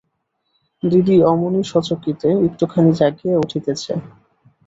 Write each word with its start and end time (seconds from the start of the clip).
দিদি 0.83 1.15
অমনি 1.23 1.61
সচকিতে 1.71 2.29
একটুখানি 2.47 2.91
জাগিয়া 2.99 3.35
উঠিতেছে। 3.37 3.93